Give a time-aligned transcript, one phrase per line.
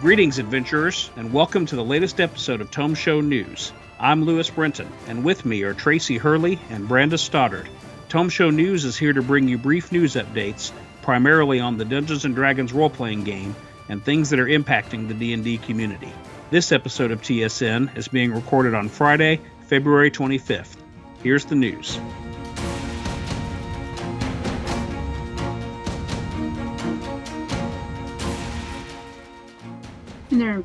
[0.00, 3.70] Greetings, adventurers, and welcome to the latest episode of Tome Show News.
[3.98, 7.68] I'm Lewis Brenton, and with me are Tracy Hurley and Brandes Stoddard.
[8.08, 12.24] Tome Show News is here to bring you brief news updates, primarily on the Dungeons
[12.24, 13.54] Dragons role-playing game
[13.90, 16.12] and things that are impacting the D&D community.
[16.48, 20.76] This episode of TSN is being recorded on Friday, February 25th.
[21.22, 22.00] Here's the news.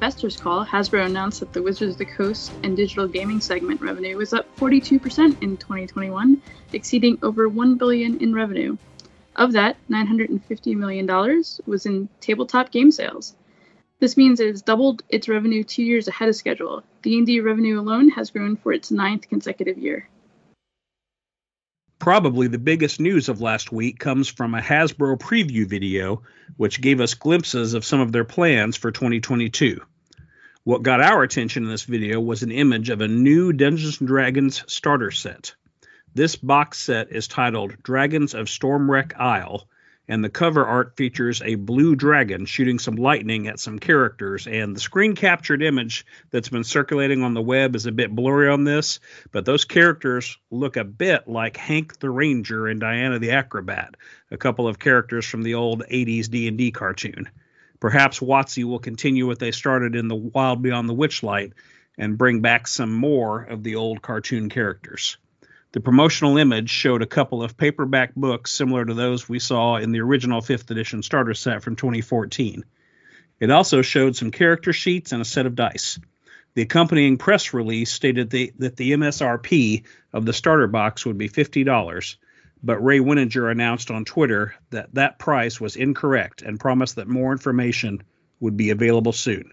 [0.05, 4.15] Investors call, Hasbro announced that the Wizards of the Coast and digital gaming segment revenue
[4.15, 6.39] was up 42% in 2021,
[6.73, 8.77] exceeding over 1 billion in revenue.
[9.35, 13.33] Of that, 950 million dollars was in tabletop game sales.
[13.99, 16.83] This means it has doubled its revenue 2 years ahead of schedule.
[17.01, 20.07] D&D revenue alone has grown for its ninth consecutive year.
[21.97, 26.21] Probably the biggest news of last week comes from a Hasbro preview video,
[26.57, 29.81] which gave us glimpses of some of their plans for 2022.
[30.65, 34.07] What got our attention in this video was an image of a new Dungeons and
[34.07, 35.53] Dragons starter set.
[36.15, 39.69] This box set is titled Dragons of Stormwreck Isle
[40.07, 44.47] and the cover art features a blue dragon shooting some lightning at some characters.
[44.47, 48.49] And the screen captured image that's been circulating on the web is a bit blurry
[48.49, 48.99] on this,
[49.31, 53.97] but those characters look a bit like Hank the Ranger and Diana the Acrobat,
[54.31, 57.29] a couple of characters from the old 80s D&D cartoon.
[57.79, 61.53] Perhaps WotC will continue what they started in the Wild Beyond the Witchlight
[61.97, 65.17] and bring back some more of the old cartoon characters.
[65.71, 69.91] The promotional image showed a couple of paperback books similar to those we saw in
[69.91, 72.63] the original 5th edition starter set from 2014.
[73.39, 75.99] It also showed some character sheets and a set of dice.
[76.53, 81.27] The accompanying press release stated the, that the MSRP of the starter box would be
[81.27, 82.15] $50,
[82.63, 87.31] but Ray Winninger announced on Twitter that that price was incorrect and promised that more
[87.31, 88.03] information
[88.39, 89.51] would be available soon.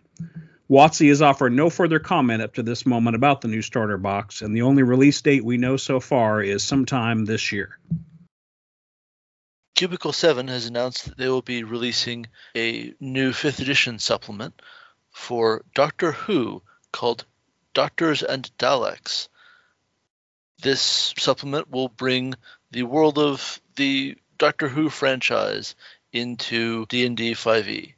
[0.70, 4.40] WotC has offered no further comment up to this moment about the new starter box,
[4.40, 7.78] and the only release date we know so far is sometime this year.
[9.74, 12.26] Cubicle 7 has announced that they will be releasing
[12.56, 14.62] a new 5th edition supplement
[15.10, 16.62] for Doctor Who
[16.92, 17.26] called
[17.74, 19.28] Doctors and Daleks.
[20.62, 22.34] This supplement will bring
[22.72, 25.76] the world of the Doctor Who franchise
[26.12, 27.92] into D&D 5e.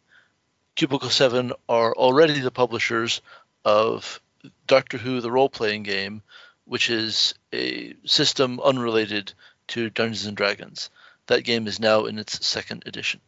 [0.74, 3.22] Cubicle 7 are already the publishers
[3.64, 4.20] of
[4.66, 6.22] Doctor Who the role playing game,
[6.64, 9.32] which is a system unrelated
[9.68, 10.90] to Dungeons and Dragons.
[11.28, 13.20] That game is now in its second edition.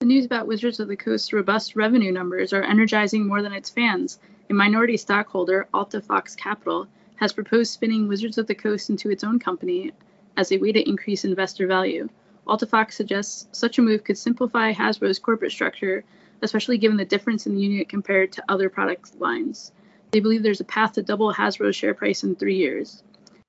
[0.00, 3.70] The news about Wizards of the Coast's robust revenue numbers are energizing more than its
[3.70, 4.18] fans.
[4.50, 6.88] A minority stockholder, Alta Fox Capital,
[7.22, 9.92] has proposed spinning Wizards of the Coast into its own company
[10.36, 12.08] as a way to increase investor value.
[12.48, 16.02] Alta Fox suggests such a move could simplify Hasbro's corporate structure,
[16.42, 19.70] especially given the difference in the unit compared to other product lines.
[20.10, 23.04] They believe there's a path to double Hasbro's share price in three years.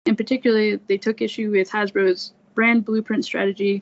[0.05, 3.81] In particular, they took issue with Hasbro's brand blueprint strategy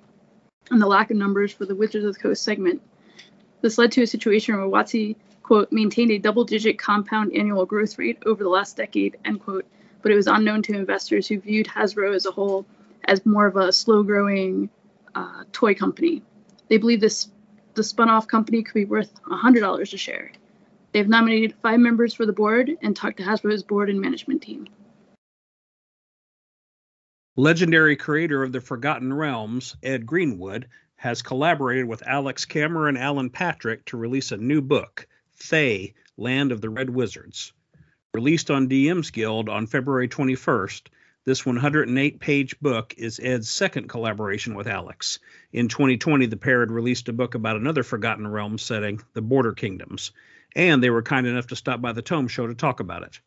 [0.70, 2.82] and the lack of numbers for the Wizards of the Coast segment.
[3.60, 8.00] This led to a situation where WotC, quote, maintained a double digit compound annual growth
[8.00, 9.66] rate over the last decade, end quote,
[10.02, 12.66] but it was unknown to investors who viewed Hasbro as a whole
[13.06, 14.70] as more of a slow growing
[15.16, 16.24] uh, toy company.
[16.70, 17.30] They believe this
[17.74, 20.32] the spun-off company could be worth $100 a share.
[20.92, 24.68] They've nominated five members for the board and talked to Hasbro's board and management team.
[27.38, 33.30] Legendary creator of the Forgotten Realms, Ed Greenwood, has collaborated with Alex Cameron and Alan
[33.30, 35.08] Patrick to release a new book,
[35.38, 37.54] Thay, Land of the Red Wizards.
[38.14, 40.88] Released on DM's Guild on February 21st,
[41.24, 45.20] this 108 page book is Ed's second collaboration with Alex.
[45.54, 49.54] In 2020, the pair had released a book about another Forgotten Realms setting, the Border
[49.54, 50.12] Kingdoms,
[50.58, 53.22] and they were kind enough to stop by the Tome Show to talk about it.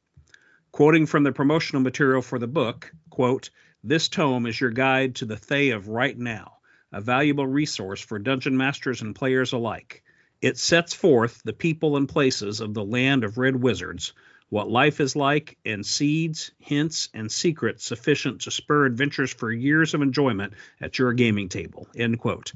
[0.71, 3.49] Quoting from the promotional material for the book, quote,
[3.83, 6.59] This tome is your guide to the Thay of right now,
[6.93, 10.03] a valuable resource for dungeon masters and players alike.
[10.43, 14.13] It sets forth the people and places of the land of red wizards,
[14.55, 19.95] what life is like, and seeds, hints, and secrets sufficient to spur adventures for years
[19.95, 21.89] of enjoyment at your gaming table.
[21.97, 22.53] End quote.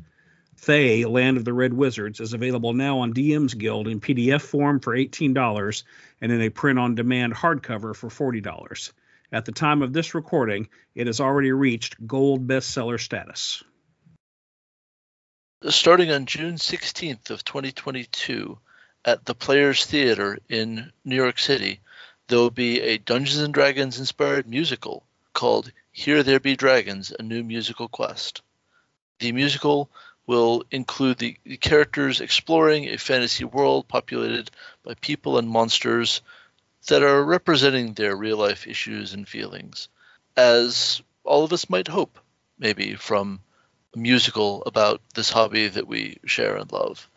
[0.59, 4.79] Thay, Land of the Red Wizards, is available now on DM's Guild in PDF form
[4.79, 5.83] for $18
[6.21, 8.93] and in a print on demand hardcover for $40.
[9.33, 13.65] At the time of this recording, it has already reached gold bestseller status.
[15.67, 18.57] Starting on June 16th of 2022
[19.05, 21.81] at the Players Theater in New York City,
[22.29, 25.03] there will be a Dungeons and Dragons inspired musical
[25.33, 28.43] called Here There Be Dragons, a New Musical Quest.
[29.19, 29.89] The musical
[30.27, 34.51] will include the, the characters exploring a fantasy world populated
[34.83, 36.21] by people and monsters
[36.89, 39.89] that are representing their real life issues and feelings,
[40.37, 42.19] as all of us might hope,
[42.59, 43.41] maybe from
[43.95, 47.09] a musical about this hobby that we share and love.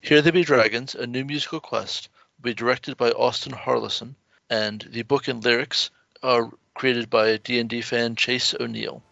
[0.00, 2.08] Here There Be Dragons, a new musical quest,
[2.38, 4.16] will be directed by Austin Harlison,
[4.50, 5.90] and the book and lyrics
[6.22, 9.02] are created by D&D fan Chase O'Neill.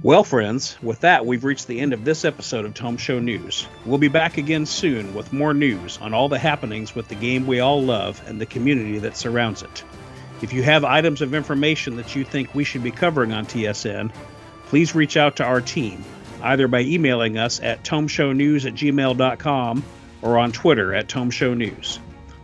[0.00, 3.66] Well, friends, with that, we've reached the end of this episode of Tome Show News.
[3.84, 7.48] We'll be back again soon with more news on all the happenings with the game
[7.48, 9.82] we all love and the community that surrounds it.
[10.40, 14.12] If you have items of information that you think we should be covering on TSN,
[14.66, 16.04] please reach out to our team,
[16.44, 19.82] either by emailing us at tomeshownews at gmail.com
[20.22, 21.98] or on Twitter at tomeshownews.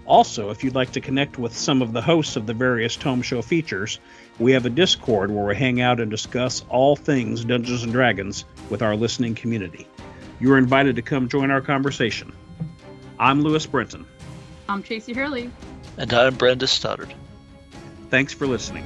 [0.06, 3.22] Also, if you'd like to connect with some of the hosts of the various Tome
[3.22, 3.98] Show features,
[4.38, 8.44] we have a Discord where we hang out and discuss all things Dungeons and Dragons
[8.68, 9.86] with our listening community.
[10.40, 12.32] You are invited to come join our conversation.
[13.18, 14.04] I'm Lewis Brenton.
[14.68, 15.50] I'm Tracy Hurley.
[15.96, 17.14] And I'm Brenda Stoddard.
[18.10, 18.84] Thanks for listening.